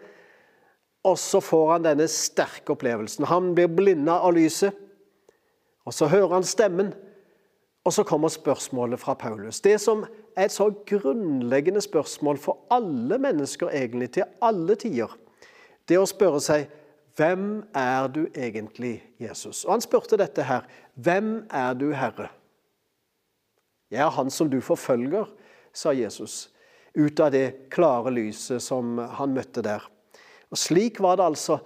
Og 1.09 1.19
så 1.21 1.41
får 1.43 1.67
han 1.73 1.85
denne 1.87 2.07
sterke 2.11 2.75
opplevelsen. 2.75 3.27
Han 3.31 3.53
blir 3.57 3.71
blinda 3.73 4.21
av 4.25 4.35
lyset. 4.37 4.77
Og 5.89 5.95
så 5.95 6.09
hører 6.11 6.39
han 6.39 6.47
stemmen. 6.47 6.93
Og 7.87 7.95
så 7.95 8.05
kommer 8.05 8.29
spørsmålet 8.29 9.01
fra 9.01 9.15
Paulus. 9.17 9.61
Det 9.65 9.79
som 9.81 10.05
er 10.37 10.49
et 10.49 10.53
så 10.53 10.69
grunnleggende 10.87 11.81
spørsmål 11.81 12.39
for 12.41 12.67
alle 12.75 13.19
mennesker, 13.19 13.71
egentlig, 13.73 14.11
til 14.19 14.29
alle 14.45 14.77
tider. 14.77 15.15
Det 15.89 15.97
å 15.97 16.09
spørre 16.09 16.41
seg 16.45 16.69
hvem 17.19 17.65
er 17.75 18.07
du 18.15 18.27
egentlig, 18.31 19.03
Jesus? 19.19 19.65
Og 19.65 19.73
Han 19.75 19.83
spurte 19.83 20.19
dette 20.21 20.45
her. 20.47 20.67
Hvem 20.95 21.49
er 21.51 21.75
du, 21.75 21.91
Herre? 21.93 22.29
Jeg 23.91 24.05
er 24.05 24.15
han 24.15 24.31
som 24.31 24.51
du 24.51 24.61
forfølger, 24.61 25.27
sa 25.73 25.93
Jesus 25.97 26.51
ut 26.99 27.21
av 27.21 27.33
det 27.33 27.71
klare 27.73 28.13
lyset 28.13 28.63
som 28.63 28.99
han 29.19 29.35
møtte 29.37 29.63
der. 29.65 29.83
Og 30.51 30.59
Slik 30.59 31.01
var 31.01 31.19
det 31.19 31.27
altså. 31.29 31.59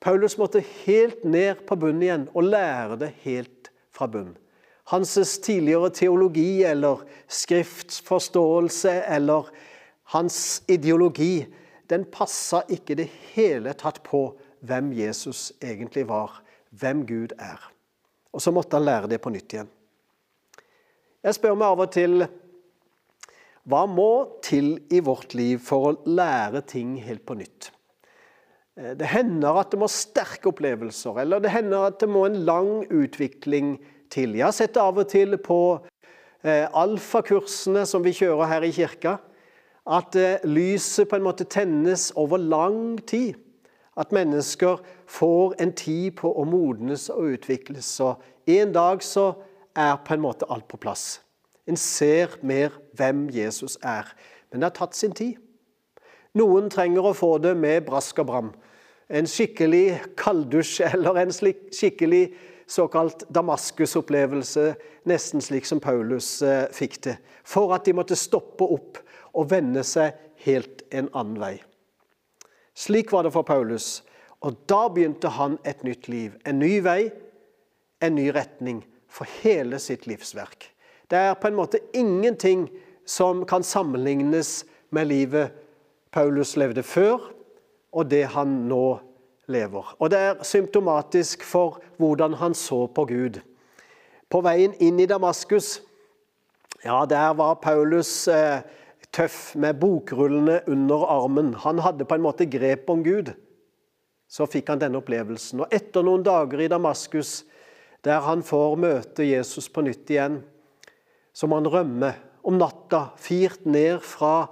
Paulus 0.00 0.38
måtte 0.40 0.62
helt 0.84 1.24
ned 1.24 1.66
på 1.68 1.76
bunnen 1.76 2.04
igjen 2.04 2.28
og 2.32 2.48
lære 2.48 2.98
det 3.02 3.10
helt 3.24 3.70
fra 3.94 4.08
bunnen. 4.10 4.36
Hans 4.90 5.14
tidligere 5.44 5.90
teologi 5.94 6.64
eller 6.66 7.04
skriftforståelse 7.30 8.94
eller 9.14 9.50
hans 10.14 10.62
ideologi 10.68 11.44
den 11.90 12.06
passa 12.10 12.64
ikke 12.70 12.96
det 12.98 13.06
hele 13.34 13.74
tatt 13.78 14.00
på 14.06 14.24
hvem 14.60 14.92
Jesus 14.96 15.50
egentlig 15.62 16.06
var, 16.08 16.42
hvem 16.70 17.04
Gud 17.06 17.34
er. 17.38 17.60
Og 18.32 18.42
så 18.42 18.52
måtte 18.54 18.78
han 18.78 18.86
lære 18.86 19.10
det 19.10 19.20
på 19.22 19.32
nytt 19.32 19.56
igjen. 19.56 19.70
Jeg 21.20 21.36
spør 21.36 21.56
meg 21.58 21.72
av 21.72 21.82
og 21.84 21.92
til 21.92 22.22
hva 23.68 23.84
må 23.86 24.40
til 24.42 24.78
i 24.90 25.02
vårt 25.04 25.34
liv 25.36 25.60
for 25.62 25.90
å 25.90 25.96
lære 26.08 26.62
ting 26.68 26.94
helt 27.04 27.26
på 27.28 27.36
nytt? 27.38 27.68
Eh, 28.80 28.94
det 28.98 29.10
hender 29.12 29.60
at 29.60 29.72
det 29.72 29.80
må 29.82 29.88
sterke 29.90 30.50
opplevelser, 30.50 31.20
eller 31.22 31.42
det 31.44 31.52
hender 31.52 31.90
at 31.90 32.00
det 32.00 32.08
må 32.10 32.24
en 32.26 32.40
lang 32.48 32.86
utvikling 32.88 33.76
til. 34.10 34.38
Jeg 34.38 34.46
har 34.48 34.56
sett 34.56 34.74
det 34.74 34.82
av 34.82 35.02
og 35.02 35.10
til 35.12 35.36
på 35.44 35.60
eh, 36.42 36.66
alfakursene 36.66 37.84
som 37.86 38.04
vi 38.06 38.16
kjører 38.16 38.50
her 38.54 38.66
i 38.66 38.72
kirka, 38.74 39.18
at 39.90 40.16
eh, 40.18 40.48
lyset 40.48 41.10
på 41.10 41.20
en 41.20 41.28
måte 41.28 41.46
tennes 41.50 42.10
over 42.18 42.40
lang 42.40 42.96
tid. 43.04 43.36
At 43.98 44.12
mennesker 44.12 44.80
får 45.10 45.54
en 45.62 45.72
tid 45.72 46.12
på 46.20 46.30
å 46.30 46.44
modnes 46.46 47.08
og 47.10 47.34
utvikles. 47.34 47.88
Og 48.04 48.22
en 48.50 48.72
dag 48.72 49.02
så 49.02 49.32
er 49.76 49.98
på 50.04 50.14
en 50.14 50.22
måte 50.24 50.48
alt 50.50 50.68
på 50.70 50.78
plass. 50.80 51.20
En 51.66 51.76
ser 51.76 52.38
mer 52.42 52.74
hvem 52.98 53.28
Jesus 53.34 53.78
er. 53.82 54.08
Men 54.50 54.60
det 54.60 54.70
har 54.70 54.78
tatt 54.78 54.98
sin 54.98 55.14
tid. 55.14 55.38
Noen 56.38 56.70
trenger 56.70 57.10
å 57.10 57.16
få 57.16 57.36
det 57.42 57.56
med 57.58 57.84
brask 57.88 58.18
og 58.22 58.30
bram. 58.30 58.52
En 59.10 59.26
skikkelig 59.26 60.00
kalddusj 60.18 60.84
eller 60.92 61.18
en 61.24 61.34
skikkelig 61.34 62.24
såkalt 62.70 63.24
Damaskus-opplevelse, 63.34 64.74
nesten 65.10 65.42
slik 65.42 65.66
som 65.66 65.82
Paulus 65.82 66.36
eh, 66.46 66.68
fikk 66.74 67.00
det. 67.08 67.16
For 67.42 67.74
at 67.74 67.88
de 67.88 67.96
måtte 67.98 68.18
stoppe 68.18 68.66
opp 68.66 69.00
og 69.34 69.50
vende 69.50 69.82
seg 69.86 70.14
helt 70.46 70.84
en 70.94 71.10
annen 71.10 71.40
vei. 71.42 71.56
Slik 72.74 73.12
var 73.12 73.26
det 73.26 73.32
for 73.34 73.46
Paulus. 73.46 74.02
Og 74.40 74.56
da 74.68 74.86
begynte 74.88 75.28
han 75.36 75.58
et 75.68 75.82
nytt 75.84 76.08
liv. 76.08 76.36
En 76.48 76.58
ny 76.58 76.78
vei, 76.84 77.10
en 78.00 78.14
ny 78.16 78.30
retning 78.32 78.84
for 79.10 79.28
hele 79.42 79.78
sitt 79.82 80.06
livsverk. 80.08 80.70
Det 81.10 81.18
er 81.18 81.34
på 81.34 81.50
en 81.50 81.58
måte 81.58 81.82
ingenting 81.92 82.68
som 83.04 83.44
kan 83.44 83.62
sammenlignes 83.66 84.64
med 84.94 85.10
livet 85.10 85.52
Paulus 86.10 86.56
levde 86.56 86.82
før, 86.82 87.20
og 87.92 88.10
det 88.10 88.24
han 88.34 88.48
nå 88.70 89.00
lever. 89.50 89.94
Og 89.98 90.10
det 90.10 90.18
er 90.18 90.42
symptomatisk 90.46 91.44
for 91.46 91.80
hvordan 91.98 92.34
han 92.38 92.54
så 92.54 92.86
på 92.86 93.04
Gud. 93.04 93.40
På 94.30 94.40
veien 94.46 94.74
inn 94.78 95.00
i 95.02 95.08
Damaskus, 95.10 95.80
ja, 96.84 97.02
der 97.04 97.34
var 97.34 97.58
Paulus 97.60 98.28
eh, 98.28 98.62
tøff 99.14 99.54
med 99.58 99.78
bokrullene 99.80 100.60
under 100.70 101.06
armen. 101.10 101.54
Han 101.64 101.82
hadde 101.82 102.06
på 102.06 102.16
en 102.16 102.24
måte 102.24 102.46
grep 102.50 102.90
om 102.92 103.02
Gud. 103.06 103.32
Så 104.30 104.46
fikk 104.46 104.70
han 104.70 104.80
denne 104.82 105.00
opplevelsen. 105.00 105.64
Og 105.64 105.74
etter 105.74 106.06
noen 106.06 106.22
dager 106.26 106.62
i 106.62 106.70
Damaskus, 106.70 107.42
der 108.06 108.22
han 108.24 108.44
får 108.46 108.78
møte 108.80 109.26
Jesus 109.26 109.68
på 109.68 109.82
nytt 109.84 110.10
igjen, 110.10 110.40
så 111.34 111.48
må 111.50 111.58
han 111.58 111.70
rømme 111.70 112.14
om 112.46 112.56
natta, 112.58 113.10
firt 113.20 113.66
ned 113.68 114.00
fra 114.06 114.48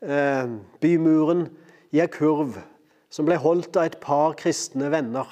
eh, 0.00 0.48
bymuren 0.80 1.46
i 1.92 2.00
ei 2.00 2.08
kurv 2.12 2.56
som 3.12 3.28
ble 3.28 3.38
holdt 3.40 3.76
av 3.76 3.88
et 3.88 3.98
par 4.02 4.36
kristne 4.38 4.90
venner. 4.92 5.28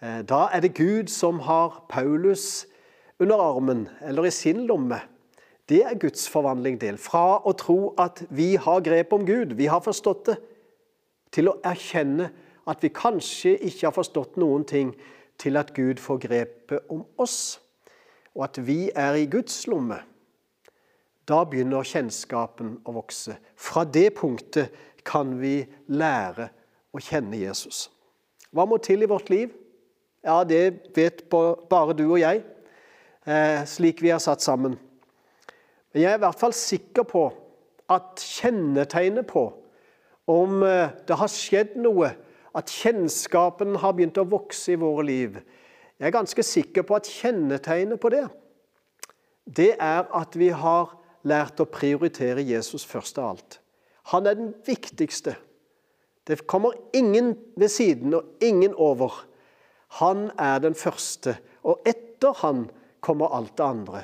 Eh, 0.00 0.20
da 0.24 0.46
er 0.52 0.64
det 0.64 0.76
Gud 0.78 1.12
som 1.12 1.42
har 1.46 1.82
Paulus 1.90 2.66
under 3.20 3.40
armen 3.42 3.86
eller 4.06 4.28
i 4.28 4.34
sin 4.34 4.64
lomme. 4.68 5.00
Det 5.70 5.84
er 5.86 5.98
Guds 5.98 6.28
forvandling 6.28 6.80
til. 6.82 6.98
Fra 6.98 7.38
å 7.46 7.54
tro 7.54 7.92
at 8.00 8.24
vi 8.34 8.56
har 8.58 8.82
grep 8.82 9.12
om 9.14 9.22
Gud, 9.26 9.54
vi 9.54 9.68
har 9.70 9.82
forstått 9.84 10.24
det, 10.26 10.36
til 11.30 11.52
å 11.52 11.58
erkjenne 11.62 12.26
at 12.70 12.82
vi 12.82 12.90
kanskje 12.90 13.54
ikke 13.68 13.86
har 13.86 13.94
forstått 13.94 14.38
noen 14.42 14.66
ting, 14.66 14.90
til 15.40 15.56
at 15.56 15.70
Gud 15.72 16.02
får 16.02 16.18
grepet 16.26 16.90
om 16.92 17.04
oss, 17.22 17.60
og 18.34 18.44
at 18.50 18.58
vi 18.66 18.90
er 18.98 19.16
i 19.16 19.28
Guds 19.30 19.62
lomme. 19.70 20.02
Da 21.24 21.44
begynner 21.46 21.86
kjennskapen 21.86 22.74
å 22.84 22.96
vokse. 22.98 23.38
Fra 23.54 23.86
det 23.86 24.10
punktet 24.18 24.74
kan 25.06 25.36
vi 25.40 25.62
lære 25.88 26.50
å 26.92 27.00
kjenne 27.00 27.38
Jesus. 27.38 27.86
Hva 28.50 28.66
må 28.66 28.80
til 28.82 29.06
i 29.06 29.08
vårt 29.08 29.30
liv? 29.30 29.54
Ja, 30.26 30.42
det 30.44 30.92
vet 30.98 31.24
bare 31.30 31.96
du 31.96 32.08
og 32.10 32.20
jeg, 32.20 32.42
eh, 33.24 33.64
slik 33.64 34.02
vi 34.02 34.10
er 34.10 34.18
satt 34.18 34.42
sammen. 34.42 34.76
Men 35.90 36.02
jeg 36.02 36.12
er 36.12 36.20
i 36.20 36.24
hvert 36.24 36.40
fall 36.40 36.54
sikker 36.56 37.06
på 37.08 37.24
at 37.90 38.22
kjennetegnet 38.22 39.26
på 39.30 39.48
om 40.30 40.60
eh, 40.62 40.92
det 41.06 41.16
har 41.18 41.32
skjedd 41.32 41.74
noe, 41.82 42.12
at 42.54 42.70
kjennskapen 42.70 43.76
har 43.78 43.94
begynt 43.94 44.18
å 44.18 44.26
vokse 44.26 44.72
i 44.74 44.78
våre 44.78 45.04
liv 45.06 45.36
Jeg 46.00 46.08
er 46.08 46.14
ganske 46.16 46.42
sikker 46.42 46.82
på 46.82 46.96
at 46.96 47.06
kjennetegnet 47.06 48.00
på 48.00 48.10
det, 48.10 48.24
det 49.44 49.74
er 49.76 50.06
at 50.16 50.34
vi 50.38 50.48
har 50.54 50.94
lært 51.28 51.60
å 51.60 51.68
prioritere 51.68 52.42
Jesus 52.46 52.86
først 52.88 53.18
av 53.20 53.34
alt. 53.34 53.58
Han 54.14 54.26
er 54.26 54.38
den 54.38 54.54
viktigste. 54.66 55.34
Det 56.24 56.46
kommer 56.48 56.72
ingen 56.96 57.34
ved 57.60 57.68
siden 57.68 58.14
og 58.16 58.40
ingen 58.40 58.72
over. 58.74 59.12
Han 60.00 60.30
er 60.38 60.62
den 60.64 60.74
første, 60.78 61.36
og 61.62 61.82
etter 61.84 62.32
han 62.40 62.68
kommer 63.04 63.34
alt 63.36 63.56
det 63.58 63.66
andre. 63.66 64.02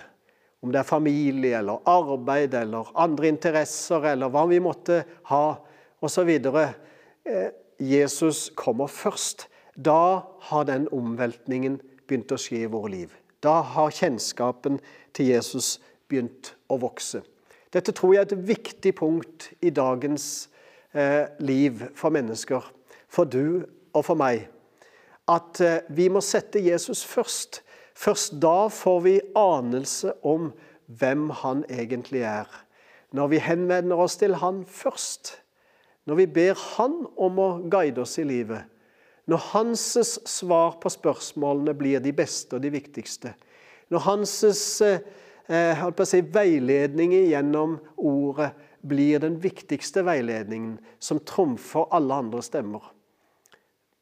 Om 0.66 0.72
det 0.74 0.80
er 0.80 0.88
familie 0.88 1.58
eller 1.60 1.84
arbeid 1.86 2.54
eller 2.58 2.88
andre 2.98 3.28
interesser 3.30 4.02
eller 4.10 4.32
hva 4.34 4.40
vi 4.50 4.56
måtte 4.58 5.04
ha 5.30 5.44
osv. 6.02 6.30
Eh, 6.34 7.52
Jesus 7.78 8.48
kommer 8.58 8.90
først. 8.90 9.46
Da 9.78 10.24
har 10.48 10.64
den 10.66 10.88
omveltningen 10.90 11.76
begynt 12.08 12.34
å 12.34 12.38
skje 12.40 12.64
i 12.64 12.72
våre 12.72 12.90
liv. 12.90 13.14
Da 13.38 13.60
har 13.76 13.94
kjennskapen 13.94 14.80
til 15.14 15.30
Jesus 15.30 15.76
begynt 16.10 16.56
å 16.66 16.80
vokse. 16.82 17.22
Dette 17.70 17.94
tror 17.94 18.16
jeg 18.16 18.24
er 18.24 18.32
et 18.32 18.46
viktig 18.50 18.94
punkt 18.98 19.52
i 19.62 19.70
dagens 19.70 20.48
eh, 20.90 21.30
liv 21.38 21.84
for 21.94 22.10
mennesker, 22.10 22.66
for 23.06 23.30
du 23.30 23.62
og 23.94 24.02
for 24.02 24.18
meg. 24.18 24.48
At 25.30 25.62
eh, 25.62 25.84
vi 25.94 26.10
må 26.10 26.26
sette 26.26 26.58
Jesus 26.58 27.06
først. 27.06 27.62
Først 27.96 28.36
da 28.42 28.68
får 28.68 29.00
vi 29.06 29.16
anelse 29.38 30.12
om 30.26 30.50
hvem 30.86 31.30
han 31.42 31.64
egentlig 31.72 32.22
er. 32.28 32.48
Når 33.16 33.30
vi 33.32 33.40
henvender 33.40 33.96
oss 34.04 34.18
til 34.20 34.36
han 34.42 34.64
først. 34.68 35.32
Når 36.06 36.20
vi 36.20 36.26
ber 36.26 36.58
han 36.76 36.98
om 37.16 37.38
å 37.40 37.48
guide 37.72 38.02
oss 38.04 38.18
i 38.20 38.26
livet. 38.28 38.66
Når 39.26 39.42
hans 39.54 39.86
svar 40.28 40.76
på 40.82 40.92
spørsmålene 40.92 41.74
blir 41.74 42.02
de 42.04 42.12
beste 42.14 42.58
og 42.58 42.62
de 42.62 42.70
viktigste. 42.74 43.32
Når 43.90 44.04
hans 44.04 44.34
eh, 44.84 45.00
si, 46.04 46.20
veiledning 46.20 47.16
gjennom 47.16 47.78
ordet 47.96 48.52
blir 48.86 49.24
den 49.24 49.40
viktigste 49.42 50.04
veiledningen 50.06 50.76
som 51.02 51.22
trumfer 51.26 51.88
alle 51.96 52.20
andre 52.22 52.44
stemmer. 52.44 52.92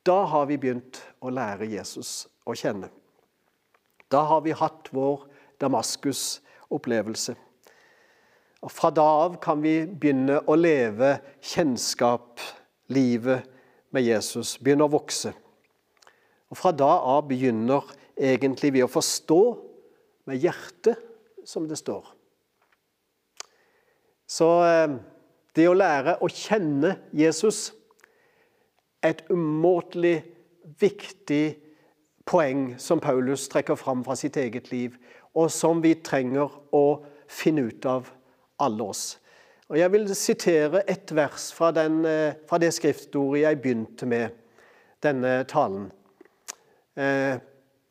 Da 0.04 0.24
har 0.28 0.50
vi 0.50 0.60
begynt 0.60 1.00
å 1.24 1.32
lære 1.32 1.70
Jesus 1.72 2.26
å 2.44 2.56
kjenne. 2.58 2.90
Da 4.14 4.20
har 4.30 4.44
vi 4.44 4.52
hatt 4.54 4.92
vår 4.94 5.24
Damaskus-opplevelse. 5.58 7.34
Og 8.62 8.70
Fra 8.70 8.92
da 8.94 9.04
av 9.24 9.40
kan 9.42 9.58
vi 9.64 9.80
begynne 9.90 10.38
å 10.46 10.54
leve 10.54 11.16
kjennskap, 11.42 12.38
livet 12.94 13.48
med 13.90 14.06
Jesus, 14.06 14.54
begynne 14.62 14.86
å 14.86 14.92
vokse. 14.92 15.32
Og 16.46 16.60
Fra 16.60 16.70
da 16.70 16.92
av 17.16 17.26
begynner 17.26 17.90
egentlig 18.14 18.70
vi 18.76 18.84
å 18.84 18.90
forstå 18.90 19.40
med 20.30 20.46
hjertet, 20.46 21.00
som 21.44 21.66
det 21.68 21.76
står. 21.76 22.06
Så 24.30 24.46
eh, 24.64 24.94
det 25.58 25.66
å 25.68 25.74
lære 25.76 26.14
å 26.24 26.30
kjenne 26.30 26.94
Jesus 27.12 27.66
er 29.02 29.12
et 29.12 29.26
umåtelig 29.28 30.22
viktig 30.80 31.63
poeng 32.26 32.74
som 32.78 33.00
Paulus 33.00 33.48
trekker 33.48 33.76
fram 33.76 34.04
fra 34.04 34.16
sitt 34.16 34.36
eget 34.36 34.70
liv, 34.72 34.96
og 35.34 35.50
som 35.50 35.82
vi 35.82 35.94
trenger 35.94 36.52
å 36.72 36.84
finne 37.28 37.68
ut 37.68 37.86
av, 37.86 38.08
alle 38.62 38.86
oss. 38.86 39.18
Og 39.68 39.78
Jeg 39.78 39.90
vil 39.90 40.14
sitere 40.14 40.84
et 40.88 41.10
vers 41.16 41.50
fra, 41.52 41.72
den, 41.72 42.04
eh, 42.04 42.34
fra 42.46 42.58
det 42.58 42.70
skriftordet 42.74 43.42
jeg 43.42 43.60
begynte 43.60 44.06
med 44.06 44.30
denne 45.02 45.44
talen. 45.44 45.90
Eh, 46.96 47.40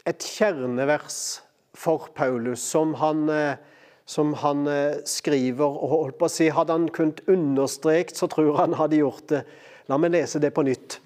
et 0.05 0.19
kjernevers 0.19 1.41
for 1.75 2.09
Paulus 2.15 2.61
som 2.61 2.93
han 2.93 3.57
som 4.05 4.33
han 4.33 4.67
eh, 4.67 5.01
skriver. 5.05 5.65
og 5.65 5.89
holdt 5.89 6.19
på 6.19 6.27
å 6.27 6.31
si, 6.31 6.49
Hadde 6.49 6.75
han 6.75 6.89
kunnet 6.93 7.23
understreket, 7.27 8.17
så 8.17 8.27
tror 8.31 8.57
han 8.59 8.77
hadde 8.79 9.01
gjort 9.01 9.27
det. 9.31 9.43
La 9.89 9.97
meg 9.99 10.13
lese 10.15 10.41
det 10.43 10.53
på 10.55 10.63
nytt. 10.65 10.99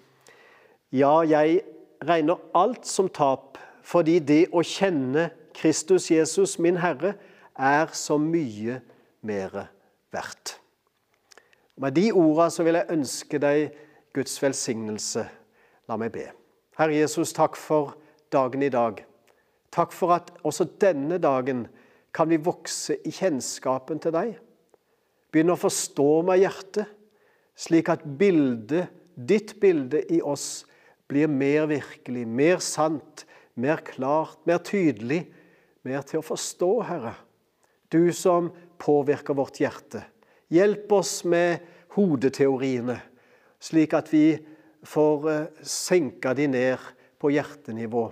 Ja, 0.93 1.21
jeg 1.25 1.63
regner 2.03 2.41
alt 2.57 2.85
som 2.85 3.09
tap, 3.09 3.57
fordi 3.83 4.19
det 4.19 4.45
å 4.51 4.63
kjenne 4.65 5.29
Kristus 5.57 6.11
Jesus, 6.11 6.57
min 6.59 6.77
Herre, 6.81 7.15
er 7.57 7.89
så 7.97 8.19
mye 8.21 8.81
mer 9.25 9.67
verdt. 10.13 10.57
Med 11.77 11.93
de 11.97 12.09
ordene 12.11 12.53
så 12.53 12.65
vil 12.65 12.77
jeg 12.79 12.93
ønske 12.93 13.39
deg 13.41 13.77
Guds 14.17 14.37
velsignelse. 14.41 15.25
La 15.87 15.97
meg 15.99 16.13
be. 16.13 16.25
Herre 16.77 16.97
Jesus, 16.97 17.33
takk 17.37 17.57
for 17.57 17.95
dagen 18.33 18.65
i 18.65 18.71
dag. 18.73 19.03
Takk 19.73 19.93
for 19.93 20.15
at 20.15 20.31
også 20.47 20.67
denne 20.81 21.19
dagen 21.21 21.67
kan 22.13 22.29
vi 22.29 22.39
vokse 22.41 22.97
i 23.05 23.13
kjennskapen 23.13 24.01
til 24.01 24.13
deg. 24.15 24.37
Begynne 25.33 25.53
å 25.53 25.59
forstå 25.59 26.09
med 26.25 26.41
hjertet, 26.41 26.87
slik 27.57 27.89
at 27.93 28.05
bildet, 28.17 28.89
ditt 29.17 29.55
bilde 29.61 30.03
i 30.13 30.21
oss 30.21 30.65
blir 31.07 31.29
mer 31.31 31.67
virkelig, 31.71 32.25
mer 32.27 32.59
sant, 32.63 33.25
mer 33.55 33.81
klart, 33.85 34.39
mer 34.45 34.59
tydelig, 34.63 35.23
mer 35.87 36.03
til 36.07 36.21
å 36.21 36.27
forstå, 36.27 36.71
Herre. 36.87 37.15
Du 37.91 38.11
som 38.13 38.51
påvirker 38.81 39.37
vårt 39.37 39.61
hjerte. 39.61 40.03
Hjelp 40.51 40.91
oss 40.91 41.21
med 41.27 41.63
hodeteoriene, 41.95 42.99
slik 43.59 43.95
at 43.97 44.11
vi 44.13 44.37
får 44.87 45.29
eh, 45.31 45.63
senka 45.63 46.33
de 46.37 46.47
ned 46.51 46.83
på 47.19 47.31
hjertenivå, 47.33 48.05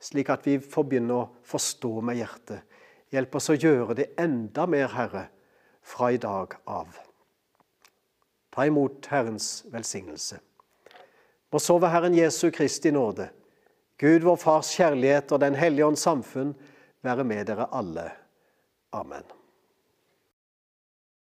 slik 0.00 0.30
at 0.32 0.46
vi 0.46 0.56
får 0.62 0.88
begynne 0.88 1.18
å 1.18 1.28
forstå 1.46 1.92
med 2.06 2.18
hjertet. 2.22 2.64
Hjelp 3.12 3.38
oss 3.38 3.50
å 3.52 3.56
gjøre 3.56 3.96
det 3.98 4.10
enda 4.20 4.66
mer, 4.68 4.90
Herre, 4.92 5.28
fra 5.82 6.10
i 6.12 6.20
dag 6.20 6.58
av. 6.68 6.98
Ta 8.52 8.66
imot 8.68 9.06
Herrens 9.12 9.64
velsignelse. 9.72 10.40
Må 11.52 11.60
så 11.62 11.78
Herren 11.88 12.14
Jesu 12.14 12.50
Kristi 12.50 12.90
nåde, 12.90 13.30
Gud, 13.98 14.22
vår 14.22 14.36
Fars 14.36 14.70
kjærlighet 14.76 15.32
og 15.32 15.40
Den 15.40 15.56
hellige 15.58 15.86
ånds 15.86 16.04
samfunn 16.06 16.54
være 17.02 17.24
med 17.24 17.48
dere 17.48 17.66
alle. 17.72 18.10
Amen. 18.92 19.37